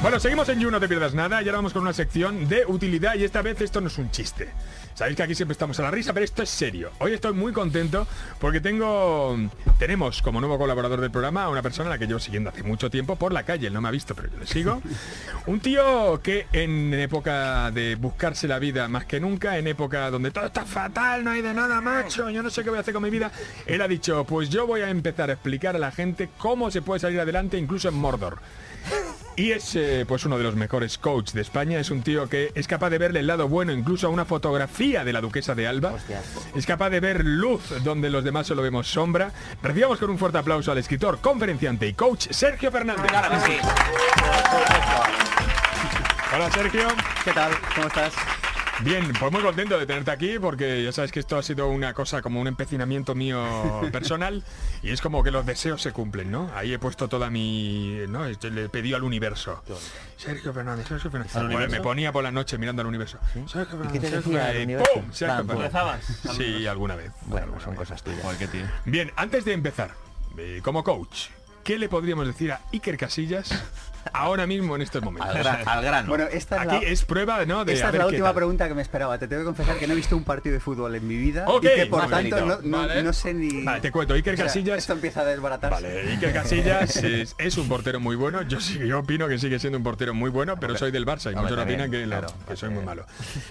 Bueno, 0.00 0.20
seguimos 0.20 0.48
en 0.48 0.60
You, 0.60 0.70
no 0.70 0.78
te 0.78 0.86
pierdas 0.86 1.12
nada. 1.12 1.42
Y 1.42 1.46
ahora 1.46 1.58
vamos 1.58 1.72
con 1.72 1.82
una 1.82 1.92
sección 1.92 2.48
de 2.48 2.64
utilidad. 2.64 3.16
Y 3.16 3.24
esta 3.24 3.42
vez 3.42 3.60
esto 3.60 3.80
no 3.80 3.88
es 3.88 3.98
un 3.98 4.12
chiste. 4.12 4.48
Sabéis 4.94 5.16
que 5.16 5.24
aquí 5.24 5.34
siempre 5.34 5.52
estamos 5.52 5.78
a 5.80 5.82
la 5.82 5.90
risa, 5.90 6.12
pero 6.12 6.24
esto 6.24 6.42
es 6.42 6.50
serio. 6.50 6.90
Hoy 6.98 7.12
estoy 7.12 7.32
muy 7.32 7.52
contento 7.52 8.06
porque 8.40 8.60
tengo, 8.60 9.36
tenemos 9.78 10.22
como 10.22 10.40
nuevo 10.40 10.56
colaborador 10.56 11.00
del 11.00 11.10
programa 11.10 11.44
a 11.44 11.48
una 11.48 11.62
persona 11.62 11.88
a 11.88 11.92
la 11.92 11.98
que 11.98 12.06
llevo 12.06 12.20
siguiendo 12.20 12.50
hace 12.50 12.62
mucho 12.62 12.90
tiempo 12.90 13.16
por 13.16 13.32
la 13.32 13.42
calle. 13.42 13.66
Él 13.66 13.72
no 13.72 13.80
me 13.80 13.88
ha 13.88 13.92
visto, 13.92 14.14
pero 14.14 14.28
yo 14.30 14.38
le 14.38 14.46
sigo. 14.46 14.80
Un 15.46 15.58
tío 15.58 16.20
que 16.22 16.46
en 16.52 16.94
época 16.94 17.72
de 17.72 17.96
buscarse 17.96 18.46
la 18.46 18.60
vida 18.60 18.86
más 18.86 19.04
que 19.04 19.18
nunca, 19.18 19.58
en 19.58 19.66
época 19.66 20.10
donde 20.10 20.30
todo 20.30 20.46
está 20.46 20.64
fatal, 20.64 21.24
no 21.24 21.30
hay 21.30 21.42
de 21.42 21.54
nada, 21.54 21.80
macho, 21.80 22.30
yo 22.30 22.42
no 22.42 22.50
sé 22.50 22.62
qué 22.62 22.70
voy 22.70 22.78
a 22.78 22.80
hacer 22.82 22.94
con 22.94 23.02
mi 23.02 23.10
vida, 23.10 23.32
él 23.66 23.82
ha 23.82 23.88
dicho, 23.88 24.24
pues 24.24 24.48
yo 24.48 24.66
voy 24.66 24.80
a 24.80 24.90
empezar 24.90 25.30
a 25.30 25.34
explicar 25.34 25.74
a 25.76 25.78
la 25.78 25.90
gente 25.90 26.28
cómo 26.38 26.70
se 26.70 26.82
puede 26.82 27.00
salir 27.00 27.20
adelante 27.20 27.56
incluso 27.56 27.88
en 27.88 27.94
Mordor. 27.94 28.38
Y 29.38 29.52
es 29.52 29.76
eh, 29.76 30.04
pues 30.06 30.26
uno 30.26 30.36
de 30.36 30.42
los 30.42 30.56
mejores 30.56 30.98
coaches 30.98 31.32
de 31.32 31.42
España. 31.42 31.78
Es 31.78 31.92
un 31.92 32.02
tío 32.02 32.28
que 32.28 32.50
es 32.56 32.66
capaz 32.66 32.90
de 32.90 32.98
verle 32.98 33.20
el 33.20 33.28
lado 33.28 33.46
bueno 33.46 33.70
incluso 33.72 34.08
a 34.08 34.10
una 34.10 34.24
fotografía 34.24 35.04
de 35.04 35.12
la 35.12 35.20
duquesa 35.20 35.54
de 35.54 35.68
Alba. 35.68 35.94
Es 36.56 36.66
capaz 36.66 36.90
de 36.90 36.98
ver 36.98 37.24
luz 37.24 37.62
donde 37.84 38.10
los 38.10 38.24
demás 38.24 38.48
solo 38.48 38.62
vemos 38.62 38.88
sombra. 38.88 39.30
Recibamos 39.62 40.00
con 40.00 40.10
un 40.10 40.18
fuerte 40.18 40.38
aplauso 40.38 40.72
al 40.72 40.78
escritor, 40.78 41.20
conferenciante 41.20 41.86
y 41.86 41.94
coach 41.94 42.26
Sergio 42.30 42.72
Fernández. 42.72 43.06
Hola 46.34 46.50
Sergio. 46.50 46.88
¿Qué 47.24 47.32
tal? 47.32 47.52
¿Cómo 47.76 47.86
estás? 47.86 48.37
Bien, 48.80 49.12
pues 49.18 49.32
muy 49.32 49.42
contento 49.42 49.76
de 49.76 49.86
tenerte 49.86 50.10
aquí 50.12 50.38
porque 50.38 50.84
ya 50.84 50.92
sabes 50.92 51.10
que 51.10 51.18
esto 51.18 51.36
ha 51.36 51.42
sido 51.42 51.68
una 51.68 51.94
cosa 51.94 52.22
como 52.22 52.40
un 52.40 52.46
empecinamiento 52.46 53.14
mío 53.14 53.42
personal 53.92 54.44
y 54.82 54.90
es 54.90 55.00
como 55.00 55.24
que 55.24 55.32
los 55.32 55.44
deseos 55.44 55.82
se 55.82 55.92
cumplen, 55.92 56.30
¿no? 56.30 56.50
Ahí 56.54 56.72
he 56.72 56.78
puesto 56.78 57.08
toda 57.08 57.28
mi... 57.28 57.98
¿no? 58.08 58.26
Este, 58.26 58.50
le 58.50 58.68
pedí 58.68 58.94
al 58.94 59.02
universo. 59.02 59.62
Sergio 60.16 60.52
Fernández, 60.52 60.86
Sergio 60.86 61.10
Fernández. 61.10 61.34
Bueno, 61.34 61.68
me 61.68 61.80
ponía 61.80 62.12
por 62.12 62.22
la 62.22 62.30
noche 62.30 62.56
mirando 62.56 62.82
al 62.82 62.86
universo. 62.88 63.18
Sergio 63.46 63.84
¿Y 63.84 63.88
qué 63.88 64.00
te 64.00 64.10
Sergio 64.10 64.32
Fernández, 64.32 64.64
universo? 64.64 64.92
¡pum! 64.94 65.12
Sergio 65.12 65.44
Fernández. 65.44 66.04
Sí, 66.36 66.66
alguna 66.66 66.94
vez. 66.94 67.12
Bueno, 67.26 67.44
alguna 67.44 67.64
son 67.64 67.72
vez. 67.72 67.78
cosas 67.80 68.02
tuyas. 68.02 68.22
Bien, 68.84 69.12
antes 69.16 69.44
de 69.44 69.52
empezar, 69.54 69.90
eh, 70.36 70.60
como 70.62 70.84
coach, 70.84 71.28
¿qué 71.68 71.78
le 71.78 71.90
podríamos 71.90 72.26
decir 72.26 72.50
a 72.50 72.60
Iker 72.72 72.96
Casillas 72.96 73.50
ahora 74.14 74.46
mismo 74.46 74.74
en 74.74 74.80
estos 74.80 75.02
momentos? 75.02 75.28
Al, 75.36 75.42
gran- 75.42 75.68
al 75.68 75.84
grano. 75.84 76.08
Bueno, 76.08 76.24
esta 76.24 76.56
es 76.56 76.62
Aquí 76.62 76.82
la, 76.86 76.90
es 76.90 77.04
prueba, 77.04 77.44
¿no? 77.44 77.66
De 77.66 77.74
esta 77.74 77.88
es 77.90 77.94
la 77.94 78.06
última 78.06 78.32
pregunta 78.32 78.66
que 78.68 78.72
me 78.72 78.80
esperaba. 78.80 79.18
Te 79.18 79.28
tengo 79.28 79.42
que 79.42 79.46
confesar 79.46 79.76
que 79.76 79.86
no 79.86 79.92
he 79.92 79.96
visto 79.96 80.16
un 80.16 80.24
partido 80.24 80.54
de 80.54 80.60
fútbol 80.60 80.94
en 80.94 81.06
mi 81.06 81.16
vida 81.16 81.44
Ok, 81.46 81.64
y 81.64 81.76
que 81.76 81.84
por 81.86 82.08
tanto 82.08 82.40
no, 82.40 82.46
bonito. 82.56 82.68
no- 82.68 82.78
Vale. 82.78 83.02
no 83.02 83.12
sé 83.12 83.34
ni... 83.34 83.62
Vale, 83.64 83.82
te 83.82 83.92
cuento, 83.92 84.14
Iker 84.14 84.32
O 84.32 84.36
sea, 84.38 84.46
Casillas 84.46 84.78
Esto 84.78 84.94
empieza 84.94 85.20
a 85.20 85.24
desbaratarse. 85.26 85.82
Vale, 85.82 86.10
Iker 86.12 86.32
Casillas 86.32 86.96
es, 86.96 87.34
es 87.36 87.58
un 87.58 87.68
portero 87.68 88.00
muy 88.00 88.16
bueno. 88.16 88.40
Yo 88.48 88.60
sí, 88.62 88.78
yo 88.78 89.00
opino 89.00 89.28
que 89.28 89.38
sigue 89.38 89.58
siendo 89.58 89.76
un 89.76 89.84
portero 89.84 90.14
muy 90.14 90.30
bueno, 90.30 90.56
pero 90.58 90.74
soy 90.78 90.90
del 90.90 91.04
Barça 91.04 91.30
y 91.32 91.36
muchos 91.36 91.58
opinan 91.58 91.90
que, 91.90 91.98
lo- 92.06 92.16
claro, 92.18 92.28
que 92.48 92.56
soy 92.56 92.70
muy 92.70 92.82
malo. 92.82 93.04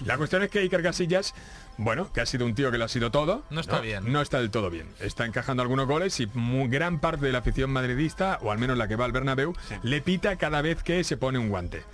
La 0.04 0.16
cuestión 0.16 0.42
es 0.42 0.50
que 0.50 0.58
Iker 0.58 0.82
Casillas, 0.82 1.34
bueno, 1.78 2.12
que 2.12 2.20
ha 2.20 2.26
sido 2.26 2.44
un 2.44 2.54
tío 2.54 2.70
que 2.70 2.78
lo 2.78 2.84
ha 2.84 2.88
sido 2.88 3.10
todo. 3.10 3.44
No 3.50 3.60
está 3.60 3.80
bien. 3.80 4.12
No 4.12 4.20
está 4.20 4.40
del 4.40 4.50
todo 4.50 4.68
bien. 4.68 4.88
Está 5.00 5.24
encajando 5.24 5.62
algunos 5.62 5.86
goles 5.86 6.18
y 6.20 6.26
muy 6.34 6.68
gran 6.68 7.00
parte 7.00 7.24
de 7.24 7.32
la 7.32 7.38
afición 7.38 7.70
madridista, 7.70 8.38
o 8.42 8.50
al 8.50 8.58
menos 8.58 8.76
la 8.76 8.88
que 8.88 8.96
va 8.96 9.04
al 9.04 9.12
Bernabéu, 9.12 9.54
le 9.82 10.00
pita 10.00 10.36
cada 10.36 10.60
vez 10.60 10.82
que 10.82 11.04
se 11.04 11.16
pone 11.16 11.38
un 11.38 11.48
guante. 11.48 11.84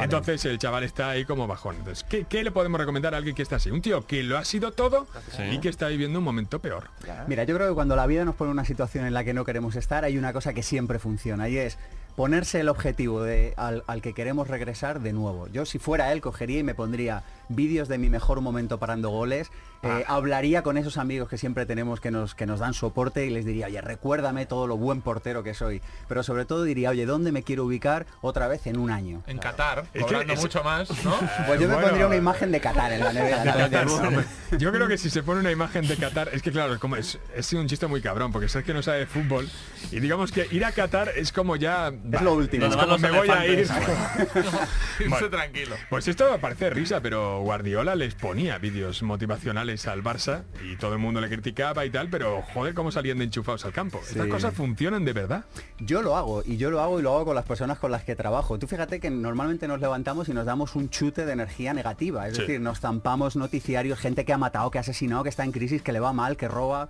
Entonces 0.00 0.44
el 0.46 0.58
chaval 0.58 0.82
está 0.82 1.10
ahí 1.10 1.24
como 1.24 1.46
bajón. 1.46 1.76
Entonces, 1.76 2.04
¿qué, 2.08 2.24
qué 2.24 2.42
le 2.42 2.50
podemos 2.50 2.80
recomendar 2.80 3.14
a 3.14 3.18
alguien 3.18 3.36
que 3.36 3.42
está 3.42 3.56
así? 3.56 3.70
Un 3.70 3.82
tío 3.82 4.06
que 4.06 4.22
lo 4.22 4.38
ha 4.38 4.44
sido 4.44 4.72
todo 4.72 5.06
y 5.50 5.58
que 5.58 5.68
está 5.68 5.88
viviendo 5.88 6.18
un 6.18 6.24
momento 6.24 6.60
peor. 6.60 6.88
Mira, 7.26 7.44
yo 7.44 7.54
creo 7.54 7.68
que 7.68 7.74
cuando 7.74 7.96
la 7.96 8.06
vida 8.06 8.24
nos 8.24 8.34
pone 8.34 8.48
en 8.50 8.52
una 8.52 8.64
situación 8.64 9.04
en 9.04 9.12
la 9.12 9.24
que 9.24 9.34
no 9.34 9.44
queremos 9.44 9.76
estar, 9.76 10.04
hay 10.04 10.16
una 10.16 10.32
cosa 10.32 10.54
que 10.54 10.62
siempre 10.62 10.98
funciona 10.98 11.48
y 11.48 11.58
es 11.58 11.78
ponerse 12.18 12.58
el 12.58 12.68
objetivo 12.68 13.22
de, 13.22 13.54
al, 13.56 13.84
al 13.86 14.02
que 14.02 14.12
queremos 14.12 14.48
regresar 14.48 14.98
de 14.98 15.12
nuevo. 15.12 15.46
Yo 15.52 15.64
si 15.64 15.78
fuera 15.78 16.10
él 16.10 16.20
cogería 16.20 16.58
y 16.58 16.62
me 16.64 16.74
pondría 16.74 17.22
vídeos 17.48 17.86
de 17.86 17.96
mi 17.96 18.10
mejor 18.10 18.40
momento 18.40 18.78
parando 18.78 19.08
goles, 19.10 19.52
eh, 19.84 20.02
hablaría 20.08 20.62
con 20.64 20.76
esos 20.76 20.96
amigos 20.98 21.28
que 21.28 21.38
siempre 21.38 21.64
tenemos 21.64 22.00
que 22.00 22.10
nos, 22.10 22.34
que 22.34 22.44
nos 22.44 22.58
dan 22.58 22.74
soporte 22.74 23.24
y 23.24 23.30
les 23.30 23.44
diría, 23.44 23.66
oye, 23.66 23.80
recuérdame 23.80 24.46
todo 24.46 24.66
lo 24.66 24.76
buen 24.76 25.00
portero 25.00 25.44
que 25.44 25.54
soy. 25.54 25.80
Pero 26.08 26.24
sobre 26.24 26.44
todo 26.44 26.64
diría, 26.64 26.90
oye, 26.90 27.06
¿dónde 27.06 27.30
me 27.30 27.44
quiero 27.44 27.64
ubicar 27.64 28.04
otra 28.20 28.48
vez 28.48 28.66
en 28.66 28.78
un 28.80 28.90
año? 28.90 29.22
En 29.28 29.38
Qatar, 29.38 29.84
que 29.92 30.00
cobrando 30.00 30.32
es- 30.32 30.40
mucho 30.40 30.64
más, 30.64 30.90
¿no? 31.04 31.14
Pues 31.46 31.60
yo 31.60 31.68
me 31.68 31.74
bueno. 31.74 31.82
pondría 31.86 32.06
una 32.08 32.16
imagen 32.16 32.50
de 32.50 32.60
Qatar 32.60 32.92
en 32.94 33.04
la 33.04 33.12
nevera. 33.12 33.68
Yo 34.58 34.72
creo 34.72 34.88
que 34.88 34.98
si 34.98 35.08
se 35.10 35.22
pone 35.22 35.40
una 35.40 35.52
imagen 35.52 35.86
de 35.86 35.96
Qatar, 35.96 36.30
es 36.32 36.42
que 36.42 36.50
claro, 36.50 36.74
es 36.74 36.80
como 36.80 36.96
es, 36.96 37.18
es 37.36 37.52
un 37.52 37.68
chiste 37.68 37.86
muy 37.86 38.00
cabrón, 38.02 38.32
porque 38.32 38.48
sabes 38.48 38.66
que 38.66 38.74
no 38.74 38.82
sabe 38.82 39.00
de 39.00 39.06
fútbol. 39.06 39.48
Y 39.92 40.00
digamos 40.00 40.32
que 40.32 40.48
ir 40.50 40.64
a 40.64 40.72
Qatar 40.72 41.10
es 41.14 41.30
como 41.32 41.54
ya. 41.54 41.92
Es 42.12 42.22
lo 42.22 42.34
último. 42.34 42.66
Es 42.66 42.76
como 42.76 42.98
me 42.98 43.10
voy 43.10 43.28
a 43.28 43.46
ir. 43.46 43.58
elefantes. 43.60 43.88
Irse 44.98 45.08
Bueno. 45.08 45.30
tranquilo. 45.30 45.76
Pues 45.90 46.08
esto 46.08 46.38
parece 46.40 46.70
risa, 46.70 47.00
pero 47.00 47.40
Guardiola 47.42 47.94
les 47.94 48.14
ponía 48.14 48.58
vídeos 48.58 49.02
motivacionales 49.02 49.86
al 49.86 50.02
Barça 50.02 50.42
y 50.64 50.76
todo 50.76 50.94
el 50.94 50.98
mundo 50.98 51.20
le 51.20 51.28
criticaba 51.28 51.84
y 51.84 51.90
tal, 51.90 52.08
pero 52.08 52.42
joder, 52.54 52.74
cómo 52.74 52.90
salían 52.90 53.18
de 53.18 53.24
enchufados 53.24 53.64
al 53.64 53.72
campo. 53.72 54.00
Estas 54.06 54.26
cosas 54.28 54.54
funcionan 54.54 55.04
de 55.04 55.12
verdad. 55.12 55.44
Yo 55.78 56.02
lo 56.02 56.16
hago 56.16 56.42
y 56.44 56.56
yo 56.56 56.70
lo 56.70 56.80
hago 56.80 56.98
y 56.98 57.02
lo 57.02 57.14
hago 57.14 57.26
con 57.26 57.34
las 57.34 57.44
personas 57.44 57.78
con 57.78 57.90
las 57.92 58.04
que 58.04 58.16
trabajo. 58.16 58.58
Tú 58.58 58.66
fíjate 58.66 59.00
que 59.00 59.10
normalmente 59.10 59.68
nos 59.68 59.80
levantamos 59.80 60.28
y 60.28 60.32
nos 60.34 60.46
damos 60.46 60.74
un 60.76 60.90
chute 60.90 61.24
de 61.26 61.32
energía 61.32 61.74
negativa. 61.74 62.26
Es 62.28 62.34
Sí. 62.34 62.42
decir, 62.42 62.60
nos 62.60 62.80
zampamos 62.80 63.36
noticiarios, 63.36 63.98
gente 63.98 64.24
que 64.24 64.32
ha 64.32 64.38
matado, 64.38 64.70
que 64.70 64.78
ha 64.78 64.82
asesinado, 64.82 65.22
que 65.22 65.28
está 65.28 65.44
en 65.44 65.52
crisis, 65.52 65.82
que 65.82 65.92
le 65.92 66.00
va 66.00 66.12
mal, 66.12 66.36
que 66.36 66.48
roba. 66.48 66.88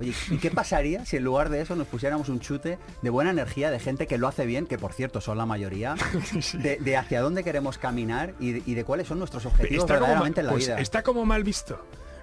Oye, 0.00 0.12
¿y 0.30 0.36
qué 0.36 0.50
pasaría 0.50 1.04
si 1.06 1.16
en 1.16 1.24
lugar 1.24 1.48
de 1.48 1.60
eso 1.60 1.74
nos 1.74 1.86
pusiéramos 1.86 2.28
un 2.28 2.40
chute 2.40 2.78
de 3.02 3.10
buena 3.10 3.30
energía 3.30 3.70
de 3.70 3.78
gente 3.78 4.06
que 4.06 4.18
lo 4.18 4.28
hace 4.28 4.44
bien, 4.44 4.66
que 4.66 4.78
por 4.78 4.92
cierto 4.92 5.20
son 5.20 5.38
la 5.38 5.46
mayoría, 5.46 5.94
de, 6.54 6.76
de 6.76 6.96
hacia 6.96 7.20
dónde 7.20 7.44
queremos 7.44 7.78
caminar 7.78 8.34
y 8.38 8.52
de, 8.52 8.62
y 8.66 8.74
de 8.74 8.84
cuáles 8.84 9.08
son 9.08 9.18
nuestros 9.18 9.46
objetivos 9.46 9.84
como, 9.84 9.94
verdaderamente 9.94 10.40
en 10.40 10.46
la 10.46 10.52
pues 10.52 10.66
vida? 10.66 10.80
está 10.80 11.02
como 11.02 11.24
mal 11.24 11.44
visto. 11.44 11.80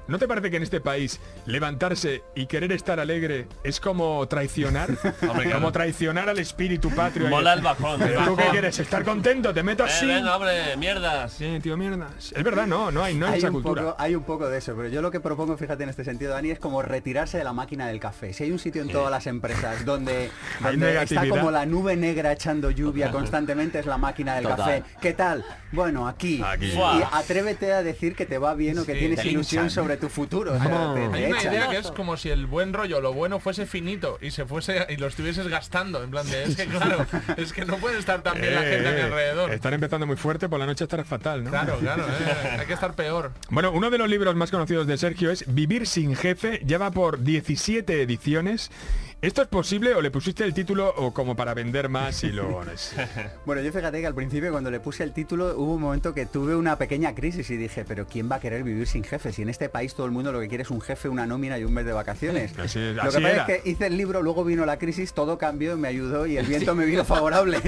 ¿No 0.08 0.20
te 0.20 0.28
parece 0.28 0.52
que 0.52 0.58
en 0.58 0.64
este 0.64 0.82
país 0.82 1.20
levantarse 1.46 2.24
y 2.36 2.46
querer 2.48 2.72
estar 2.74 3.00
alegre 3.00 3.48
es 3.64 3.80
como 3.80 4.28
traicionar? 4.28 4.90
Hombre, 5.22 5.44
claro. 5.46 5.54
como 5.54 5.72
traicionar 5.72 6.28
al 6.30 6.40
espíritu 6.40 6.90
patrio. 6.90 7.30
Mola 7.30 7.54
el 7.54 7.62
bajón, 7.62 8.02
el 8.02 8.10
Pero 8.10 8.20
¿Tú 8.20 8.26
qué 8.36 8.42
bajón. 8.42 8.52
quieres? 8.52 8.80
¿Estar 8.80 9.04
contento? 9.04 9.54
¿Te 9.54 9.64
meto 9.64 9.84
Eh, 9.86 9.90
así? 9.90 10.06
venga, 10.06 10.36
hombre, 10.36 10.76
mierdas. 10.78 11.34
Sí, 11.34 11.60
tío, 11.62 11.78
mierdas. 11.78 12.34
Es 12.36 12.44
verdad, 12.44 12.68
no, 12.68 12.92
no 12.92 13.02
hay, 13.04 13.16
no 13.16 13.28
hay, 13.28 13.34
hay 13.34 13.38
esa 13.40 13.48
un, 13.48 13.54
cultura. 13.54 13.82
poco, 13.84 13.96
hay 13.98 14.16
un 14.16 14.24
poco 14.24 14.50
de 14.50 14.58
eso, 14.58 14.76
pero 14.76 14.90
yo 14.90 15.02
lo 15.02 15.10
que 15.12 15.20
propongo, 15.22 15.56
fíjate 15.58 15.84
en 15.84 15.90
este 15.90 16.04
sentido, 16.04 16.34
Dani, 16.34 16.52
es 16.52 16.60
como 16.60 16.82
retirarse 16.82 17.38
de 17.38 17.44
la 17.46 17.54
máquina 17.54 17.88
del 17.88 18.00
café. 18.00 18.34
Si 18.34 18.44
hay 18.44 18.52
un 18.52 18.60
sitio 18.60 18.82
en 18.82 18.90
todas 18.90 19.10
las 19.10 19.26
empresas 19.28 19.86
donde, 19.86 20.30
está 21.02 21.28
como 21.30 21.50
la 21.52 21.66
nube 21.66 21.96
negra 21.96 22.32
echando 22.34 22.72
lluvia 22.72 23.12
constantemente, 23.12 23.80
es 23.80 23.86
la 23.86 23.98
máquina 23.98 24.36
del 24.36 24.44
Total. 24.44 24.58
café. 24.58 24.84
¿Qué 25.02 25.14
tal? 25.14 25.46
Bueno, 25.72 26.08
aquí. 26.08 26.42
Aquí. 26.46 26.66
Y 26.74 27.04
atrévete 27.12 27.74
a 27.74 27.84
decir 27.84 28.16
que 28.16 28.26
te 28.26 28.38
va 28.38 28.54
bien 28.54 28.78
o 28.80 28.86
que 28.86 28.94
Sí, 28.94 29.00
tienes 29.00 29.26
ilusión 29.26 29.64
hinchan. 29.66 29.74
Sobre 29.94 29.98
tu 29.98 30.10
futuro. 30.10 30.54
o 30.54 30.58
sea, 30.60 30.68
Vamos. 30.68 30.96
te- 30.96 31.08
te 31.10 31.16
Hay 31.18 31.26
una 31.32 31.40
echan. 31.40 31.54
idea 31.54 31.70
que 31.70 31.78
es 31.78 31.92
como 31.92 32.18
si 32.18 32.30
el 32.30 32.46
buen 32.48 32.74
rollo, 32.74 33.02
lo 33.02 33.14
bueno 33.14 33.40
fuese 33.40 33.66
finito 33.66 34.18
y 34.22 34.32
se 34.32 34.46
fuese 34.46 34.86
y 34.90 34.98
lo 34.98 35.08
estuvieses 35.08 35.48
gastando. 35.48 36.04
En 36.04 36.12
plan 36.12 36.30
de, 36.30 36.44
es 36.44 36.56
que 36.56 36.66
claro, 36.68 37.06
es 37.38 37.54
que 37.54 37.66
no 37.66 37.78
puede 37.78 38.00
estar 38.00 38.22
tan 38.22 38.40
bien 38.40 38.56
la 38.56 38.62
gente 38.62 38.88
a 38.88 38.92
mi 38.92 39.00
Eh, 39.00 39.04
alrededor. 39.04 39.52
Están 39.52 39.74
empezando 39.74 40.06
muy 40.08 40.16
fuerte, 40.18 40.50
por 40.50 40.60
la 40.60 40.66
noche 40.66 40.84
estará 40.84 41.04
fatal, 41.04 41.44
¿no? 41.44 41.50
Claro, 41.52 41.78
claro, 41.80 42.04
eh, 42.08 42.58
hay 42.60 42.66
que 42.66 42.74
estar 42.74 42.94
peor. 42.96 43.32
Bueno, 43.50 43.72
uno 43.72 43.90
de 43.90 43.98
los 43.98 44.10
libros 44.10 44.36
más 44.36 44.52
conocidos 44.52 44.88
de 44.88 44.98
Sergio 44.98 45.32
es 45.32 45.46
Vivir 45.54 45.88
sin 45.88 46.16
jefe, 46.16 46.62
ya 46.66 46.78
va 46.78 46.92
por 46.92 47.20
17 47.24 48.02
ediciones. 48.02 48.72
¿Esto 49.24 49.42
es 49.42 49.48
posible 49.48 49.96
o 49.96 50.02
le 50.02 50.12
pusiste 50.12 50.44
el 50.44 50.54
título 50.54 50.94
o 50.98 51.14
como 51.14 51.34
para 51.34 51.54
vender 51.54 51.88
más 51.88 52.26
y 52.26 52.34
es? 52.74 52.94
Bueno, 53.46 53.62
yo 53.62 53.72
fíjate 53.72 54.02
que 54.02 54.08
al 54.08 54.14
principio 54.14 54.52
cuando 54.52 54.70
le 54.70 54.82
puse 54.82 55.02
el 55.06 55.14
título 55.14 55.56
hubo 55.56 55.76
un 55.76 55.82
momento 55.82 56.14
que 56.14 56.26
tuve 56.26 56.58
una 56.58 56.78
pequeña 56.78 57.16
crisis 57.16 57.50
y 57.50 57.56
dije, 57.56 57.86
pero 57.88 58.06
¿quién 58.06 58.30
va 58.30 58.36
a 58.36 58.40
querer 58.42 58.66
vivir 58.66 58.86
sin 58.86 59.06
jefe? 59.06 59.32
Si 59.32 59.42
en 59.42 59.48
este 59.48 59.70
país 59.70 59.96
todo 59.96 60.08
el 60.08 60.12
mundo 60.12 60.34
lo 60.34 60.42
que 60.42 60.50
quiere 60.50 60.64
es 60.64 60.72
un 60.72 60.82
jefe, 60.82 61.08
una 61.08 61.26
nómina 61.26 61.58
y 61.58 61.64
un 61.64 61.74
mes 61.74 61.86
de 61.86 61.94
vacaciones. 61.94 62.52
Así 62.60 62.80
lo 62.94 63.02
así 63.02 63.16
que 63.16 63.24
pasa 63.24 63.32
era. 63.32 63.46
es 63.46 63.64
que 63.64 63.70
hice 63.70 63.88
el 63.88 63.96
libro, 63.96 64.22
luego 64.22 64.44
vino 64.44 64.66
la 64.66 64.78
crisis, 64.78 65.14
todo 65.14 65.38
cambió, 65.38 65.78
me 65.78 65.88
ayudó 65.88 66.26
y 66.28 66.36
el 66.36 66.46
viento 66.46 66.76
me 66.76 66.86
vino 66.86 67.06
favorable. 67.06 67.60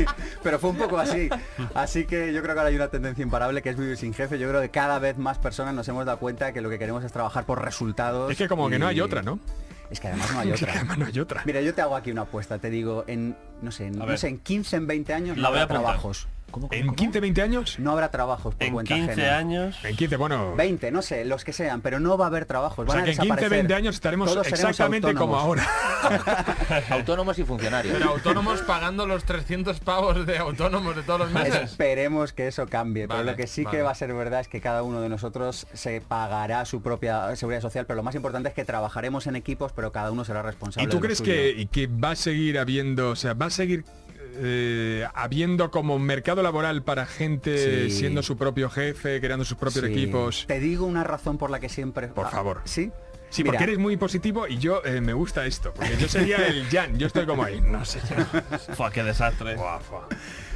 pero 0.44 0.60
fue 0.60 0.72
un 0.72 0.78
poco 0.78 0.98
así. 0.98 1.30
Así 1.74 2.04
que 2.04 2.34
yo 2.34 2.42
creo 2.42 2.54
que 2.54 2.60
ahora 2.60 2.70
hay 2.70 2.76
una 2.76 2.90
tendencia 2.90 3.24
imparable 3.24 3.62
que 3.62 3.70
es 3.70 3.78
vivir 3.78 3.96
sin 3.96 4.14
jefe. 4.14 4.38
Yo 4.38 4.50
creo 4.50 4.60
que 4.60 4.72
cada 4.72 5.00
vez 5.00 5.18
más 5.18 5.38
personas 5.38 5.74
nos 5.74 5.88
hemos 5.88 6.06
dado 6.06 6.20
cuenta 6.20 6.52
que 6.52 6.60
lo 6.60 6.70
que 6.70 6.78
queremos 6.78 7.06
es 7.06 7.14
trabajar 7.14 7.46
por 7.46 7.64
resultados. 7.64 8.30
Es 8.30 8.38
que 8.38 8.50
como 8.50 8.70
que 8.70 8.78
no 8.78 8.88
hay 8.88 9.00
otra, 9.00 9.22
¿no? 9.22 9.40
Es 9.92 10.00
que 10.00 10.08
además 10.08 10.32
no 10.34 10.40
hay 10.40 10.52
Es 10.54 10.60
que 10.60 10.66
otra. 10.66 10.76
además 10.80 10.98
no 10.98 11.06
hay 11.06 11.20
otra. 11.20 11.42
Mira, 11.46 11.62
yo 11.62 11.74
te 11.74 11.82
hago 11.82 11.96
aquí 11.96 12.12
una 12.12 12.22
apuesta, 12.22 12.58
te 12.60 12.70
digo, 12.70 13.04
en, 13.08 13.36
no 13.62 13.72
sé, 13.72 13.88
en, 13.88 13.98
no 14.00 14.18
sé, 14.18 14.28
en 14.30 14.40
15, 14.40 14.76
en 14.78 14.88
20 14.88 15.14
años 15.14 15.38
no 15.38 15.44
La 15.44 15.50
voy 15.50 15.60
a 15.60 15.62
habrá 15.64 15.76
apuntar. 15.78 15.94
trabajos. 15.96 16.28
¿Cómo, 16.56 16.70
cómo, 16.70 16.80
¿En 16.80 16.88
cómo? 16.88 16.96
15, 16.96 17.20
20 17.20 17.42
años? 17.42 17.80
No 17.80 17.92
habrá 17.92 18.12
trabajos 18.12 18.56
por 18.56 18.66
En 18.66 18.72
cuenta 18.72 18.96
15 18.96 19.12
ajena. 19.12 19.38
años. 19.38 19.78
En 19.84 19.94
15, 19.94 20.16
bueno... 20.16 20.56
20, 20.56 20.90
no 20.90 21.02
sé, 21.02 21.26
los 21.26 21.44
que 21.44 21.52
sean, 21.52 21.82
pero 21.82 22.00
no 22.00 22.18
va 22.18 22.26
a 22.26 22.28
haber 22.30 22.46
trabajos. 22.46 22.88
O 22.88 22.92
sea 22.92 23.02
van 23.02 23.02
a 23.02 23.04
que 23.04 23.12
en 23.12 23.18
15, 23.18 23.24
desaparecer. 23.26 23.50
20 23.50 23.74
años 23.74 23.96
estaremos 23.96 24.32
Todos 24.32 24.48
exactamente 24.48 25.14
como 25.16 25.36
ahora. 25.36 25.68
Autónomos 26.92 27.38
y 27.40 27.44
funcionarios. 27.44 27.98
Pero 27.98 28.12
autónomos 28.12 28.62
pagando 28.62 29.06
los 29.06 29.26
300 29.26 29.82
pavos 29.82 30.26
de 30.26 30.38
autónomos 30.38 30.96
de 30.96 31.04
todos 31.04 31.20
los 31.20 31.32
meses. 31.32 31.72
Esperemos 31.72 32.32
que 32.32 32.48
eso 32.48 32.68
cambie, 32.68 33.10
pero 33.10 33.24
lo 33.24 33.36
que 33.36 33.48
sí 33.48 33.66
vale. 33.66 33.78
que 33.78 33.84
va 33.84 33.92
a 33.92 33.96
ser 33.96 34.14
verdad 34.14 34.40
es 34.40 34.48
que 34.48 34.62
cada 34.62 34.82
uno 34.84 35.02
de 35.02 35.10
nosotros 35.10 35.68
se 35.74 36.00
pagará 36.00 36.64
su 36.64 36.82
propia 36.82 37.36
seguridad 37.36 37.60
social, 37.60 37.86
pero 37.86 37.98
lo 37.98 38.04
más 38.04 38.16
importante 38.16 38.48
es 38.48 38.56
que 38.56 38.64
trabajaremos 38.64 39.28
en 39.28 39.36
equipos, 39.36 39.74
pero 39.74 39.92
cada 39.92 40.10
uno 40.10 40.24
será 40.24 40.42
responsable. 40.42 40.86
¿Y 40.86 40.90
tú 40.90 40.96
de 40.96 41.02
lo 41.02 41.06
crees 41.06 41.18
suyo. 41.18 41.34
que, 41.34 41.50
y 41.50 41.66
que 41.66 41.88
va 41.88 42.12
a 42.12 42.16
seguir 42.16 42.60
habiendo, 42.60 43.10
o 43.10 43.16
sea, 43.18 43.34
va 43.34 43.48
a 43.48 43.50
seguir 43.50 43.84
eh, 44.38 45.06
habiendo 45.14 45.72
como 45.72 45.98
mercado 46.00 46.42
laboral 46.44 46.84
para 46.84 47.06
gente 47.06 47.90
Sí. 47.90 47.98
siendo 47.98 48.22
su 48.24 48.38
propio 48.38 48.70
jefe, 48.70 49.20
creando 49.22 49.46
sus 49.46 49.58
propios 49.58 49.86
Sí. 49.86 49.92
equipos. 49.92 50.46
Te 50.48 50.60
digo 50.60 50.86
una 50.86 51.04
razón 51.04 51.38
por 51.38 51.50
la 51.50 51.60
que 51.60 51.70
siempre... 51.70 52.08
Por 52.10 52.28
Ah, 52.28 52.30
favor. 52.30 52.62
¿Sí? 52.66 52.92
Sí, 53.30 53.44
Mira, 53.44 53.54
porque 53.54 53.64
eres 53.66 53.78
muy 53.80 53.98
positivo 53.98 54.48
y 54.48 54.58
yo 54.60 54.82
eh, 54.86 55.02
me 55.02 55.12
gusta 55.14 55.46
esto. 55.46 55.74
Porque 55.74 55.98
yo 55.98 56.08
sería 56.08 56.38
el 56.48 56.68
Jan, 56.70 56.98
yo 56.98 57.08
estoy 57.08 57.26
como 57.26 57.44
ahí. 57.44 57.60
No 57.60 57.84
sé. 57.84 58.00
Fua, 58.76 58.92
qué 58.92 59.04
desastre. 59.04 59.58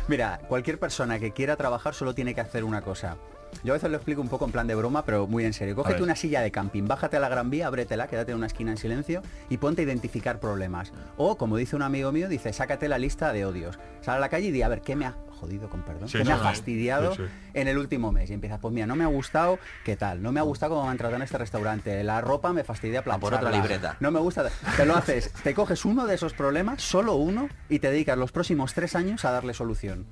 Mira, 0.08 0.40
cualquier 0.48 0.80
persona 0.80 1.20
que 1.20 1.32
quiera 1.32 1.56
trabajar 1.56 1.94
solo 1.94 2.14
tiene 2.16 2.34
que 2.34 2.42
hacer 2.42 2.64
una 2.64 2.82
cosa. 2.82 3.18
Yo 3.64 3.74
a 3.74 3.76
veces 3.76 3.90
lo 3.90 3.98
explico 3.98 4.22
un 4.22 4.30
poco 4.30 4.46
en 4.46 4.52
plan 4.52 4.68
de 4.68 4.76
broma, 4.76 5.04
pero 5.06 5.28
muy 5.28 5.44
en 5.46 5.54
serio. 5.54 5.76
Cógete 5.76 6.02
una 6.04 6.16
silla 6.16 6.42
de 6.42 6.52
camping, 6.52 6.88
bájate 6.88 7.18
a 7.18 7.20
la 7.20 7.30
Gran 7.30 7.50
Vía, 7.50 7.68
ábretela, 7.68 8.08
quédate 8.08 8.32
en 8.32 8.38
una 8.38 8.48
esquina 8.48 8.72
en 8.72 8.78
silencio 8.78 9.22
y 9.50 9.58
ponte 9.58 9.82
a 9.82 9.86
identificar 9.86 10.40
problemas. 10.40 10.94
O, 11.18 11.38
como 11.38 11.58
dice 11.58 11.76
un 11.76 11.82
amigo 11.82 12.12
mío, 12.12 12.30
dice, 12.30 12.54
sácate 12.54 12.88
la 12.88 12.98
lista 12.98 13.34
de 13.34 13.46
odios. 13.46 13.78
Sal 14.02 14.18
a 14.18 14.20
la 14.20 14.30
calle 14.30 14.48
y 14.48 14.52
di, 14.52 14.62
a 14.62 14.68
ver, 14.70 14.82
¿qué 14.82 14.96
me 14.96 15.06
ha 15.06 15.16
jodido 15.40 15.70
con 15.70 15.84
perdón? 15.84 16.08
Sí, 16.10 16.18
¿Qué 16.20 16.24
me 16.26 16.32
ha 16.34 16.38
fastidiado 16.38 17.16
Sí, 17.16 17.24
sí. 17.24 17.30
en 17.54 17.68
el 17.68 17.78
último 17.78 18.12
mes? 18.12 18.30
Y 18.30 18.34
empiezas, 18.34 18.60
pues 18.60 18.74
mira, 18.74 18.88
no 18.88 18.96
me 18.96 19.04
ha 19.04 19.08
gustado, 19.08 19.60
¿qué 19.84 19.96
tal? 19.98 20.22
No 20.22 20.32
me 20.32 20.40
ha 20.40 20.44
gustado 20.44 20.76
cómo 20.76 20.86
me 20.86 20.92
han 20.92 20.98
tratado 20.98 21.18
en 21.18 21.24
este 21.24 21.38
restaurante. 21.38 22.04
La 22.04 22.22
ropa 22.22 22.54
me 22.54 22.64
fastidia 22.64 23.00
A 23.00 23.04
por 23.04 23.16
otra 23.34 23.40
plancharla. 23.40 23.52
libreta. 23.62 23.98
No 24.00 24.12
me 24.12 24.20
gusta. 24.20 24.50
Te 24.78 24.86
lo 24.86 24.96
haces, 24.96 25.32
te 25.44 25.54
coges 25.54 25.84
uno 25.86 26.06
de 26.08 26.16
esos 26.16 26.34
problemas, 26.34 26.82
solo 26.82 27.16
uno, 27.16 27.50
y 27.68 27.80
te 27.80 27.92
dedicas 27.92 28.18
los 28.18 28.32
próximos 28.32 28.74
tres 28.74 28.96
años 28.96 29.26
a 29.26 29.32
darle 29.32 29.54
solución. 29.54 30.06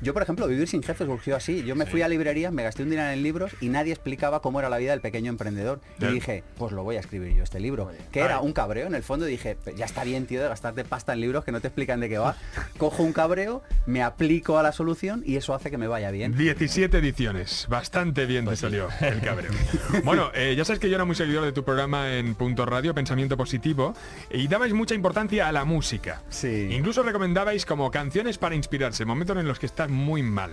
Yo, 0.00 0.12
por 0.12 0.22
ejemplo, 0.22 0.46
vivir 0.46 0.68
sin 0.68 0.82
jefe 0.82 1.04
surgió 1.04 1.36
así. 1.36 1.64
Yo 1.64 1.74
me 1.74 1.86
fui 1.86 2.02
a 2.02 2.08
librerías, 2.08 2.52
me 2.52 2.62
gasté 2.62 2.82
un 2.82 2.90
dinero 2.90 3.10
en 3.10 3.22
libros 3.22 3.52
y 3.60 3.68
nadie 3.68 3.92
explicaba 3.92 4.40
cómo 4.40 4.60
era 4.60 4.68
la 4.68 4.78
vida 4.78 4.92
del 4.92 5.00
pequeño 5.00 5.30
emprendedor. 5.30 5.80
Y 6.00 6.06
dije, 6.06 6.44
pues 6.56 6.72
lo 6.72 6.84
voy 6.84 6.96
a 6.96 7.00
escribir 7.00 7.34
yo 7.34 7.42
este 7.42 7.60
libro. 7.60 7.90
Que 8.12 8.20
era 8.20 8.40
un 8.40 8.52
cabreo 8.52 8.86
en 8.86 8.94
el 8.94 9.02
fondo 9.02 9.26
y 9.28 9.30
dije, 9.32 9.56
"Pues 9.62 9.76
ya 9.76 9.84
está 9.84 10.04
bien, 10.04 10.26
tío, 10.26 10.42
de 10.42 10.48
gastarte 10.48 10.84
pasta 10.84 11.12
en 11.12 11.20
libros 11.20 11.44
que 11.44 11.52
no 11.52 11.60
te 11.60 11.68
explican 11.68 12.00
de 12.00 12.08
qué 12.08 12.18
va. 12.18 12.36
Cojo 12.78 13.02
un 13.02 13.12
cabreo, 13.12 13.62
me 13.86 14.02
aplico 14.02 14.58
a 14.58 14.62
la 14.62 14.72
solución 14.72 15.22
y 15.24 15.36
eso 15.36 15.54
hace 15.54 15.70
que 15.70 15.78
me 15.78 15.86
vaya 15.88 16.10
bien. 16.10 16.36
17 16.36 16.98
ediciones. 16.98 17.66
Bastante 17.68 18.26
bien 18.26 18.44
Pues 18.44 18.60
te 18.60 18.66
salió 18.66 18.88
el 19.00 19.20
cabreo. 19.20 19.50
Bueno, 20.04 20.30
eh, 20.34 20.54
ya 20.56 20.64
sabes 20.64 20.80
que 20.80 20.88
yo 20.88 20.94
era 20.94 21.04
muy 21.04 21.14
seguidor 21.14 21.44
de 21.44 21.52
tu 21.52 21.64
programa 21.64 22.14
en 22.14 22.34
Punto 22.34 22.64
Radio, 22.66 22.94
Pensamiento 22.94 23.36
Positivo, 23.36 23.94
y 24.30 24.46
dabais 24.48 24.72
mucha 24.72 24.94
importancia 24.94 25.48
a 25.48 25.52
la 25.52 25.64
música. 25.64 26.22
Sí. 26.28 26.68
Incluso 26.70 27.02
recomendabais 27.02 27.66
como 27.66 27.90
canciones 27.90 28.38
para 28.38 28.54
inspirarse, 28.54 29.04
momentos 29.04 29.36
en 29.36 29.46
los 29.46 29.58
que 29.58 29.66
muy 29.88 30.22
mal. 30.22 30.52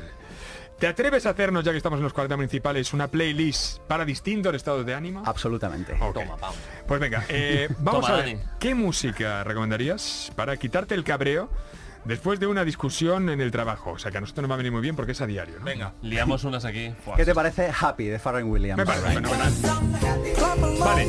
¿Te 0.80 0.88
atreves 0.88 1.26
a 1.26 1.30
hacernos, 1.30 1.64
ya 1.64 1.72
que 1.72 1.78
estamos 1.78 1.98
en 1.98 2.04
los 2.04 2.12
40 2.12 2.36
principales, 2.36 2.94
una 2.94 3.08
playlist 3.08 3.80
para 3.84 4.04
distintos 4.04 4.54
estados 4.54 4.86
de 4.86 4.94
ánimo? 4.94 5.24
Absolutamente. 5.26 5.94
Ok. 5.94 6.16
Toma, 6.16 6.36
pam. 6.36 6.54
Pues 6.86 7.00
venga, 7.00 7.26
eh, 7.30 7.70
vamos 7.80 8.02
Toma, 8.02 8.14
a 8.14 8.22
ver. 8.22 8.38
Dani. 8.38 8.50
¿Qué 8.60 8.76
música 8.76 9.44
recomendarías 9.46 10.32
para 10.36 10.58
quitarte 10.58 10.94
el 10.94 11.06
cabreo 11.06 11.50
después 12.06 12.40
de 12.40 12.48
una 12.48 12.64
discusión 12.64 13.30
en 13.30 13.42
el 13.42 13.52
trabajo? 13.52 13.92
O 13.92 14.00
sea, 14.00 14.12
que 14.12 14.18
a 14.18 14.22
nosotros 14.22 14.44
nos 14.44 14.52
va 14.52 14.56
a 14.56 14.58
venir 14.58 14.72
muy 14.72 14.82
bien 14.82 14.96
porque 14.96 15.12
es 15.14 15.22
a 15.22 15.28
diario, 15.28 15.56
¿no? 15.60 15.66
Venga. 15.66 15.94
Liamos 16.02 16.44
unas 16.44 16.66
aquí. 16.66 16.94
¿Qué 17.16 17.26
te 17.26 17.34
parece 17.36 17.72
Happy 17.80 18.06
de 18.06 18.20
Pharrell 18.20 18.46
Williams? 18.46 18.78
Me 18.78 18.86
parece 18.86 19.08
fenomenal. 19.08 19.54
Vale, 20.80 21.08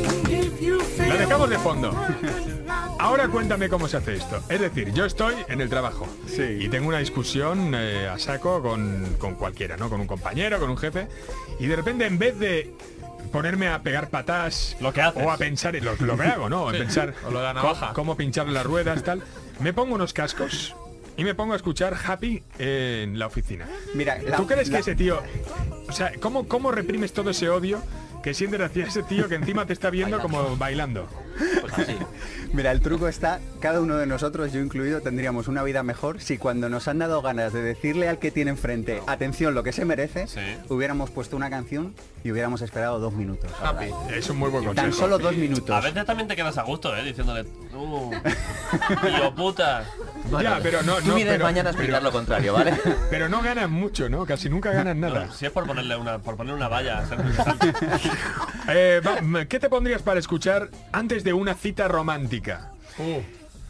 la 1.09 1.17
dejamos 1.17 1.51
de 1.51 1.59
fondo. 1.59 1.95
Ahora 2.99 3.29
cuéntame 3.29 3.69
cómo 3.69 3.87
se 3.89 3.99
hace 3.99 4.15
esto. 4.17 4.41
Es 4.49 4.61
decir, 4.61 4.93
yo 4.93 5.05
estoy 5.05 5.35
en 5.49 5.61
el 5.61 5.69
trabajo 5.69 6.07
Sí. 6.27 6.43
y 6.61 6.69
tengo 6.69 6.89
una 6.89 6.99
discusión 6.99 7.73
eh, 7.75 8.09
a 8.09 8.19
saco 8.19 8.63
con, 8.63 9.15
con 9.19 9.35
cualquiera, 9.35 9.77
¿no? 9.77 9.89
Con 9.91 10.01
un 10.01 10.07
compañero, 10.07 10.59
con 10.59 10.71
un 10.71 10.77
jefe, 10.79 11.09
y 11.61 11.67
de 11.67 11.77
repente 11.77 12.07
en 12.07 12.19
vez 12.19 12.39
de 12.39 12.75
ponerme 13.33 13.69
a 13.69 13.83
pegar 13.83 14.09
patas 14.09 14.77
Lo 14.81 14.93
que 14.93 15.03
haces. 15.03 15.23
o 15.25 15.31
a 15.31 15.37
pensar 15.37 15.77
en 15.77 15.85
lo, 15.85 15.95
lo 15.97 16.17
que 16.17 16.23
hago, 16.25 16.49
¿no? 16.49 16.69
A 16.69 16.73
Sí, 16.73 16.79
pensar 16.79 17.15
o 17.27 17.31
lo 17.31 17.39
de 17.41 17.45
la 17.45 17.55
navaja. 17.55 17.93
cómo 17.93 18.17
pinchar 18.17 18.49
las 18.49 18.65
ruedas, 18.65 19.03
tal, 19.03 19.23
me 19.61 19.73
pongo 19.73 19.95
unos 19.95 20.13
cascos 20.13 20.75
y 21.17 21.25
me 21.25 21.35
pongo 21.35 21.53
a 21.55 21.57
escuchar 21.57 21.95
Happy 22.07 22.43
en 22.59 23.19
la 23.19 23.27
oficina. 23.27 23.67
Mira, 23.95 24.19
la- 24.23 24.37
¿Tú 24.37 24.47
crees 24.47 24.69
la- 24.69 24.77
que 24.77 24.81
ese 24.83 24.95
tío... 24.95 25.23
O 25.89 25.93
sea, 25.93 26.13
¿cómo, 26.21 26.49
¿cómo 26.49 26.73
reprimes 26.73 27.13
todo 27.13 27.31
ese 27.31 27.49
odio 27.49 27.81
que 28.23 28.35
sientes 28.35 28.61
hacia 28.61 28.87
ese 28.87 29.05
tío 29.05 29.29
que 29.29 29.37
encima 29.37 29.67
te 29.67 29.73
está 29.73 29.89
viendo 29.89 30.19
como 30.21 30.57
bailando? 30.57 31.07
Pues 31.61 31.73
así. 31.79 31.97
Mira, 32.53 32.73
el 32.73 32.81
truco 32.81 33.07
está, 33.07 33.39
cada 33.61 33.81
uno 33.81 33.97
de 33.97 34.07
nosotros, 34.07 34.53
yo 34.53 34.61
incluido, 34.61 35.01
tendríamos 35.01 35.47
una 35.47 35.63
vida 35.63 35.85
mejor 35.85 36.21
si 36.21 36.39
cuando 36.39 36.69
nos 36.69 36.89
han 36.89 36.99
dado 36.99 37.23
ganas 37.23 37.53
de 37.53 37.63
decirle 37.63 38.09
al 38.09 38.19
que 38.19 38.31
tiene 38.33 38.51
enfrente, 38.51 39.01
atención, 39.07 39.55
lo 39.55 39.63
que 39.63 39.73
se 39.73 39.85
merece, 39.85 40.27
Sí. 40.27 40.41
hubiéramos 40.71 41.11
puesto 41.11 41.37
una 41.37 41.51
canción 41.51 41.95
y 42.25 42.33
hubiéramos 42.33 42.63
esperado 42.63 42.99
dos 42.99 43.13
minutos. 43.13 43.51
Happy. 43.63 43.91
Es 44.13 44.29
un 44.29 44.39
muy 44.39 44.51
buen 44.51 44.65
consejo. 44.65 44.87
Tan 44.89 44.93
solo 44.93 45.19
dos 45.19 45.37
minutos. 45.37 45.71
A 45.71 45.81
veces 45.81 46.05
también 46.05 46.27
te 46.27 46.35
quedas 46.35 46.59
a 46.59 46.63
gusto, 46.63 46.97
¿eh? 46.97 47.05
Diciéndole, 47.05 47.43
uh, 47.75 48.11
tío 49.07 49.35
puta. 49.37 49.87
Ya, 50.43 50.59
pero 50.63 50.83
no, 50.83 50.97
Tú 50.97 51.09
no, 51.09 51.15
vienes 51.15 51.35
pero, 51.35 51.45
mañana 51.45 51.71
a 51.71 51.73
explicar 51.73 52.01
pero, 52.01 52.05
lo 52.05 52.13
contrario, 52.13 52.53
¿vale? 52.55 52.75
pero 53.11 53.29
no 53.29 53.43
ganan 53.43 53.71
mucho, 53.71 54.09
¿no? 54.09 54.25
Casi 54.27 54.49
nunca 54.49 54.71
ganan 54.73 55.01
nada. 55.01 55.27
No, 55.27 55.33
si 55.33 55.47
es 55.47 55.53
por 55.53 55.67
ponerle 55.67 55.97
una, 55.97 56.19
por 56.19 56.37
poner 56.37 56.55
una 56.55 56.69
valla. 56.69 57.05
Eh, 58.69 59.01
va, 59.07 59.45
¿Qué 59.45 59.61
te 59.61 59.69
pondrías 59.69 60.03
para 60.03 60.19
escuchar 60.19 60.69
antes 60.93 61.23
de 61.23 61.33
una 61.33 61.55
cita 61.55 61.87
romántica? 61.89 62.73
Uh, 62.99 63.21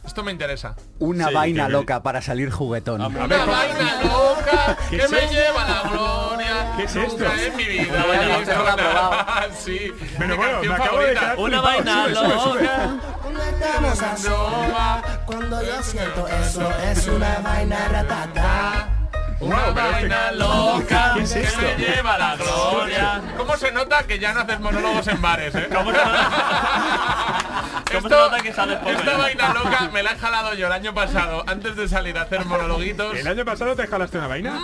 esto 0.06 0.23
me 0.25 0.32
interesa. 0.32 0.75
Una 0.99 1.29
Sí, 1.29 1.35
vaina 1.35 1.67
que- 1.67 1.73
loca 1.73 2.03
para 2.03 2.23
salir 2.23 2.50
juguetón. 2.50 3.02
A 3.02 3.09
ver, 3.09 3.23
Una 3.25 3.38
¿cómo- 3.41 3.52
vaina 3.52 4.02
loca 4.05 4.79
¿Qué 4.88 4.97
que 4.99 5.09
me 5.09 5.20
lleva 5.29 5.64
la 5.69 5.82
gloria. 5.91 6.36
¿Qué 6.77 6.83
es 6.85 6.95
Nunca 6.95 7.25
esto? 7.35 7.47
en 7.47 7.57
mi 7.57 7.65
vida. 7.65 7.93
Una 7.95 8.07
vaina 8.07 8.39
no 8.39 9.55
sí. 9.59 9.93
Pero 10.19 10.37
bueno, 10.37 10.61
me 10.63 10.75
acabo 10.75 10.99
de 10.99 11.15
favorita. 11.15 11.21
quedar 11.21 11.39
Una 11.39 11.63
flipado. 11.63 11.77
vaina 11.77 12.07
loca. 12.09 12.97
Cuando 13.23 13.43
estamos 13.43 14.03
a 14.03 14.17
solas, 14.17 15.03
cuando 15.27 15.63
yo 15.63 15.83
siento 15.83 16.29
eso, 16.29 16.71
es 16.91 17.07
una 17.09 17.39
vaina 17.43 17.89
ratata. 17.91 18.89
Una 19.39 19.57
Wow, 19.57 19.75
pero 19.75 19.87
este- 19.89 20.09
vaina 20.09 20.33
loca 20.33 21.13
¿Qué 21.15 21.21
es 21.23 21.33
que 21.35 21.43
esto? 21.43 21.61
me 21.61 21.75
lleva 21.77 22.17
la 22.17 22.37
gloria. 22.37 23.21
¿Cómo 23.37 23.55
se 23.59 23.71
nota 23.71 24.03
que 24.05 24.19
ya 24.19 24.33
no 24.33 24.41
haces 24.41 24.61
monólogos 24.61 25.07
en 25.09 25.21
bares, 25.21 25.55
eh? 25.55 25.69
¿Cómo 27.93 28.09
se 28.09 28.15
¿Cómo 28.15 28.25
se 28.25 28.31
nota 28.31 28.43
que 28.43 28.53
sabes 28.53 28.77
poco, 28.79 28.91
esta 28.91 29.12
eh? 29.12 29.17
vaina 29.17 29.55
loca 29.55 29.91
me 29.93 30.03
la 30.03 30.12
he 30.12 30.19
jalado 30.19 30.55
yo 30.55 30.67
el 30.67 30.73
año 30.73 30.93
pasado 30.94 31.44
antes 31.47 31.77
de 31.77 31.88
salir 31.88 32.17
a 32.19 32.23
hacer 32.23 32.44
monologuitos. 32.44 33.17
¿El 33.17 33.27
año 33.27 33.44
pasado 33.44 33.75
te 33.77 33.87
jalaste 33.87 34.19
una 34.19 34.27
vaina? 34.27 34.61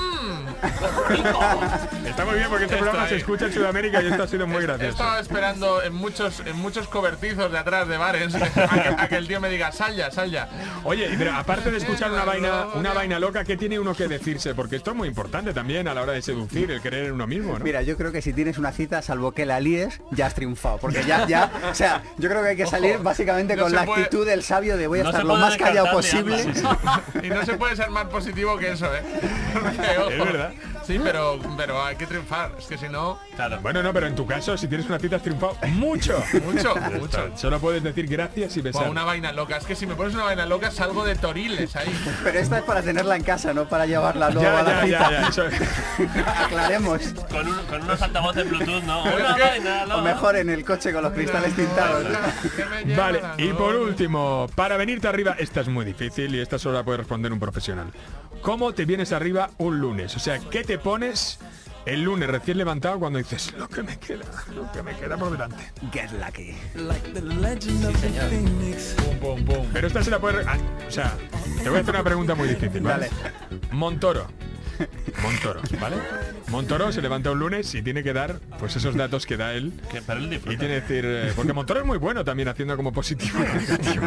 Está 2.07 2.25
muy 2.25 2.35
bien 2.35 2.49
porque 2.49 2.65
este 2.65 2.77
Esto 2.77 2.85
programa 2.85 3.09
se 3.09 3.17
escucha 3.17 3.47
en 3.47 3.53
Sudamérica 3.53 4.03
y 4.03 4.07
esto 4.09 4.23
ha 4.23 4.27
sido 4.27 4.47
muy 4.47 4.59
He 4.59 4.67
gracioso. 4.67 4.91
estado 4.91 5.21
esperando 5.21 5.83
en 5.83 5.95
muchos 5.95 6.41
en 6.45 6.57
muchos 6.57 6.89
cobertizos 6.89 7.51
de 7.51 7.59
atrás 7.59 7.89
de 7.89 7.97
bares 7.97 8.35
a 8.35 8.41
que, 8.41 8.61
a 8.99 9.09
que 9.09 9.17
el 9.17 9.27
tío 9.29 9.41
me 9.41 9.49
diga 9.49 9.73
sal 9.73 9.95
ya, 9.97 10.11
sal 10.11 10.31
ya. 10.31 10.49
Oye, 10.85 11.11
pero 11.17 11.33
aparte 11.35 11.71
de 11.71 11.79
escuchar 11.79 12.11
una 12.11 12.25
vaina, 12.25 12.67
una 12.75 12.93
vaina 12.93 13.19
loca, 13.19 13.45
¿qué 13.45 13.57
tiene 13.57 13.79
uno 13.79 13.95
que 13.95 14.09
decirse? 14.09 14.55
Porque 14.55 14.77
esto 14.77 14.91
es 14.91 14.97
muy 14.97 15.09
importante 15.09 15.53
también 15.53 15.89
a 15.89 15.95
la 15.95 16.03
hora 16.03 16.13
de 16.13 16.23
seducir, 16.23 16.71
el 16.71 16.81
creer 16.81 17.07
en 17.07 17.13
uno 17.13 17.27
mismo, 17.27 17.59
¿no? 17.59 17.65
Mira, 17.65 17.83
yo 17.83 17.97
creo 17.97 18.13
que 18.13 18.23
si 18.23 18.33
tienes 18.33 18.59
una 18.59 18.73
cita, 18.73 19.01
salvo 19.03 19.33
que 19.33 19.47
la 19.47 19.61
líes, 19.61 20.01
ya 20.11 20.27
has 20.27 20.35
triunfado. 20.35 20.79
Porque 20.79 21.05
ya, 21.05 21.27
ya, 21.27 21.51
o 21.71 21.75
sea, 21.75 22.03
yo 22.19 22.29
creo 22.29 22.43
que 22.43 22.49
hay 22.51 22.57
que 22.57 22.67
salir 22.67 22.99
básicamente 23.13 23.57
no 23.57 23.63
con 23.65 23.73
la 23.73 23.85
puede- 23.85 24.03
actitud 24.05 24.27
del 24.27 24.43
sabio 24.43 24.77
de 24.77 24.87
voy 24.87 25.01
a 25.01 25.03
No 25.05 25.11
estar 25.11 25.25
lo 25.25 25.37
más 25.37 25.57
callado 25.57 25.91
posible. 25.91 26.43
Y 27.23 27.29
no 27.29 27.45
se 27.45 27.55
puede 27.55 27.77
ser 27.77 27.91
más 27.91 28.07
positivo 28.07 28.57
que 28.59 28.73
eso, 28.73 28.87
¿eh? 28.95 29.03
Porque, 29.53 29.99
ojo, 29.99 30.11
Es 30.11 30.19
verdad. 30.19 30.53
Sí, 30.87 30.99
pero, 31.03 31.39
pero 31.57 31.85
hay 31.85 31.95
que 31.95 32.07
triunfar. 32.07 32.51
Es 32.59 32.67
que 32.67 32.77
si 32.77 32.89
no, 32.89 33.21
Claro. 33.37 33.61
Bueno, 33.63 33.83
no, 33.85 33.93
pero 33.93 34.09
en 34.09 34.15
tu 34.17 34.27
caso, 34.27 34.57
si 34.59 34.67
tienes 34.67 34.87
una 34.89 34.99
cita 34.99 35.17
has 35.17 35.23
triunfado 35.23 35.57
mucho. 35.69 36.23
mucho, 36.45 36.75
mucho. 36.99 37.31
Solo 37.37 37.61
puedes 37.61 37.83
decir 37.85 38.07
gracias 38.09 38.57
y 38.57 38.61
besar. 38.63 38.89
una 38.91 39.05
vaina 39.05 39.31
loca. 39.33 39.57
Es 39.57 39.65
que 39.65 39.77
si 39.77 39.87
me 39.87 39.95
pones 39.95 40.15
una 40.15 40.25
vaina 40.25 40.45
loca 40.45 40.71
salgo 40.73 41.05
de 41.05 41.15
toriles 41.15 41.77
ahí. 41.77 41.89
Pero 42.25 42.39
esta 42.39 42.59
es 42.59 42.65
para 42.65 42.83
tenerla 42.83 43.15
en 43.17 43.23
casa, 43.23 43.55
no 43.55 43.69
para 43.69 43.87
llevarla 43.87 44.31
luego 44.31 44.43
Ya, 44.51 44.59
a 44.59 44.63
la 44.65 44.73
ya, 44.73 44.83
cita. 44.85 45.11
ya, 45.11 45.21
ya, 45.21 45.29
eso- 45.29 45.45
Aclaremos. 46.45 47.03
Con, 47.31 47.47
un- 47.49 47.67
con 47.67 47.83
unos 47.83 48.03
altavoces 48.03 48.49
Bluetooth, 48.51 48.83
¿no? 48.85 49.05
Una 49.05 49.97
O 49.97 50.03
mejor 50.03 50.37
en 50.37 50.51
el 50.51 50.65
coche 50.65 50.93
con 50.93 51.03
los 51.05 51.13
cristales 51.13 51.55
tintados. 51.55 52.07
Vale, 53.03 53.23
y 53.39 53.53
por 53.53 53.75
último, 53.75 54.49
para 54.55 54.77
venirte 54.77 55.09
arriba, 55.09 55.35
esta 55.39 55.61
es 55.61 55.69
muy 55.69 55.85
difícil 55.85 56.35
y 56.35 56.41
esta 56.41 56.59
solo 56.59 56.77
la 56.77 56.85
puede 56.85 56.99
responder 56.99 57.33
un 57.33 57.41
profesional. 57.41 57.87
¿Cómo 58.43 58.73
te 58.73 58.85
vienes 58.85 59.13
arriba 59.13 59.51
un 59.59 59.81
lunes? 59.81 60.15
O 60.17 60.19
sea, 60.19 60.39
¿qué 60.39 60.63
te 60.65 60.79
pones 60.79 61.39
el 61.85 62.03
lunes 62.03 62.29
recién 62.29 62.59
levantado 62.59 62.99
cuando 63.01 63.19
dices 63.19 63.53
lo 63.59 63.69
que 63.69 63.83
me 63.83 63.99
queda, 63.99 64.25
lo 64.55 64.71
que 64.71 64.83
me 64.83 64.95
queda 64.97 65.17
por 65.17 65.33
delante? 65.33 65.73
Get 65.93 66.11
lucky. 66.13 66.55
Pum. 69.21 69.45
Pero 69.73 69.87
esta 69.87 70.03
se 70.03 70.11
la 70.11 70.19
puede... 70.19 70.45
ah, 70.47 70.59
o 70.87 70.91
sea, 70.91 71.17
te 71.63 71.69
voy 71.69 71.79
a 71.79 71.83
hacer 71.83 71.95
una 71.95 72.05
pregunta 72.05 72.35
muy 72.35 72.49
difícil, 72.49 72.83
¿vale? 72.83 73.09
Montoro. 73.71 74.27
Montoro, 75.23 75.61
¿vale? 75.81 75.97
Montoro 76.49 76.93
se 76.93 77.01
levanta 77.03 77.31
un 77.31 77.39
lunes 77.39 77.75
y 77.75 77.83
tiene 77.83 78.03
que 78.03 78.13
dar 78.13 78.41
pues 78.59 78.77
esos 78.77 78.95
datos 78.97 79.27
que 79.27 79.37
da 79.37 79.55
él. 79.55 79.73
Que- 79.91 79.99
él 80.13 80.33
Y 80.35 80.57
tiene 80.57 80.75
que 80.75 80.81
decir, 80.81 81.05
eh, 81.07 81.33
porque 81.37 81.53
Montoro 81.53 81.81
es 81.81 81.87
muy 81.87 81.99
bueno 81.99 82.25
también 82.25 82.49
haciendo 82.49 82.77
como 82.77 82.93
positivo 82.93 83.39
y 83.41 83.59
negativo. 83.61 84.07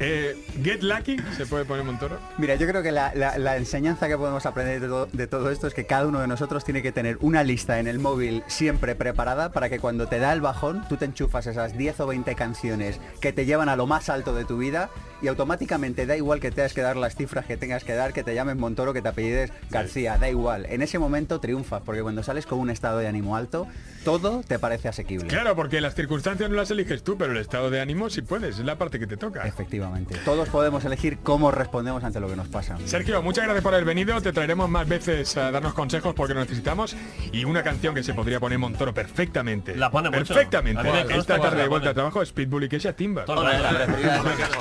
Eh, 0.00 0.36
Get 0.62 0.82
Lucky, 0.82 1.16
¿se 1.36 1.44
puede 1.44 1.64
poner 1.64 1.84
Montoro? 1.84 2.18
Mira, 2.38 2.54
yo 2.54 2.68
creo 2.68 2.84
que 2.84 2.92
la, 2.92 3.12
la- 3.16 3.36
la 3.36 3.56
enseñanza 3.56 4.06
que 4.06 4.16
podemos 4.16 4.46
aprender 4.46 4.80
de 4.80 4.86
todo, 4.86 5.06
de 5.12 5.26
todo 5.26 5.50
esto 5.50 5.66
es 5.66 5.74
que 5.74 5.86
cada 5.86 6.06
uno 6.06 6.20
de 6.20 6.28
nosotros 6.28 6.64
tiene 6.64 6.82
que 6.82 6.92
tener 6.92 7.18
una 7.20 7.42
lista 7.42 7.80
en 7.80 7.88
el 7.88 7.98
móvil 7.98 8.44
siempre 8.46 8.94
preparada 8.94 9.50
para 9.50 9.68
que 9.68 9.80
cuando 9.80 10.06
te 10.06 10.20
da 10.20 10.32
el 10.32 10.40
bajón, 10.40 10.84
tú 10.88 10.96
te 10.98 11.04
enchufas 11.04 11.48
esas 11.48 11.76
10 11.76 11.98
o 12.00 12.06
20 12.06 12.32
canciones 12.36 13.00
que 13.20 13.32
te 13.32 13.44
llevan 13.44 13.68
a 13.68 13.74
lo 13.74 13.88
más 13.88 14.08
alto 14.08 14.34
de 14.34 14.44
tu 14.44 14.56
vida 14.58 14.88
y 15.20 15.26
automáticamente 15.26 16.06
da 16.06 16.16
igual 16.16 16.38
que 16.38 16.52
tengas 16.52 16.74
que 16.74 16.80
dar 16.82 16.96
las 16.96 17.16
cifras 17.16 17.44
que 17.46 17.56
tengas 17.56 17.82
que 17.82 17.94
dar, 17.94 18.12
que 18.12 18.22
te 18.22 18.36
llames 18.36 18.54
Montoro, 18.56 18.92
que 18.92 19.02
te 19.02 19.08
apellides 19.08 19.50
García, 19.68 20.16
da 20.16 20.28
igual. 20.30 20.66
En 20.66 20.80
ese 20.80 21.00
momento 21.00 21.40
triunfas, 21.40 21.82
porque 21.84 22.02
cuando 22.02 22.22
sales 22.22 22.46
con 22.46 22.60
un 22.60 22.70
estado 22.70 22.98
de 22.98 23.08
ánimo 23.08 23.34
alto, 23.34 23.66
todo 24.04 24.42
te 24.46 24.60
parece 24.60 24.86
asequible. 24.86 25.26
Claro, 25.26 25.56
porque 25.56 25.80
las 25.80 25.96
circunstancias 25.96 26.48
no 26.48 26.54
las 26.54 26.70
eliges 26.70 27.02
tú, 27.02 27.18
pero 27.18 27.32
el 27.32 27.38
estado 27.38 27.68
de 27.68 27.80
ánimo 27.80 28.10
sí 28.10 28.22
puedes, 28.22 28.60
es 28.60 28.64
la 28.64 28.78
parte 28.78 29.00
que 29.00 29.08
te 29.08 29.16
toca. 29.16 29.42
Efectivamente. 29.44 29.87
Todos 30.24 30.48
podemos 30.48 30.84
elegir 30.84 31.18
cómo 31.22 31.50
respondemos 31.50 32.04
ante 32.04 32.20
lo 32.20 32.28
que 32.28 32.36
nos 32.36 32.48
pasa. 32.48 32.76
Sergio, 32.84 33.22
muchas 33.22 33.44
gracias 33.44 33.62
por 33.62 33.74
haber 33.74 33.86
venido. 33.86 34.20
Te 34.20 34.32
traeremos 34.32 34.68
más 34.68 34.88
veces 34.88 35.36
a 35.36 35.50
darnos 35.50 35.74
consejos 35.74 36.14
porque 36.14 36.34
lo 36.34 36.40
necesitamos. 36.40 36.96
Y 37.32 37.44
una 37.44 37.62
canción 37.62 37.94
que 37.94 38.02
se 38.02 38.14
podría 38.14 38.40
poner 38.40 38.58
Montoro 38.58 38.92
perfectamente. 38.92 39.76
La 39.76 39.90
pone 39.90 40.10
mucho. 40.10 40.34
Perfectamente. 40.34 40.82
Esta 41.10 41.38
tarde 41.38 41.62
de 41.62 41.68
vuelta 41.68 41.90
a 41.90 41.94
trabajo 41.94 42.22
es 42.22 42.32
Pitbull 42.32 42.64
y 42.64 42.68
Kesha 42.68 42.94
el 42.98 43.14
rato. 43.14 44.58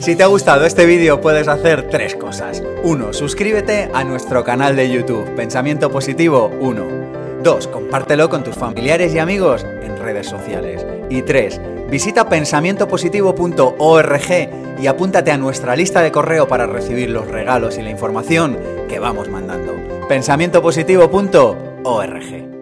Si 0.00 0.16
te 0.16 0.22
ha 0.22 0.26
gustado 0.26 0.64
este 0.64 0.84
vídeo 0.84 1.20
puedes 1.20 1.48
hacer 1.48 1.88
tres 1.88 2.16
cosas. 2.16 2.62
1. 2.82 3.12
Suscríbete 3.12 3.90
a 3.94 4.04
nuestro 4.04 4.44
canal 4.44 4.74
de 4.74 4.90
YouTube, 4.90 5.34
Pensamiento 5.36 5.90
Positivo 5.90 6.50
1. 6.60 7.42
2. 7.42 7.68
Compártelo 7.68 8.28
con 8.28 8.42
tus 8.42 8.56
familiares 8.56 9.14
y 9.14 9.18
amigos 9.18 9.64
en 9.64 9.96
redes 9.96 10.26
sociales. 10.26 10.84
Y 11.08 11.22
3. 11.22 11.75
Visita 11.90 12.28
pensamientopositivo.org 12.28 14.50
y 14.78 14.86
apúntate 14.86 15.30
a 15.30 15.38
nuestra 15.38 15.74
lista 15.76 16.02
de 16.02 16.12
correo 16.12 16.46
para 16.48 16.66
recibir 16.66 17.08
los 17.10 17.28
regalos 17.28 17.78
y 17.78 17.82
la 17.82 17.90
información 17.90 18.58
que 18.88 18.98
vamos 18.98 19.28
mandando. 19.28 19.74
pensamientopositivo.org 20.08 22.55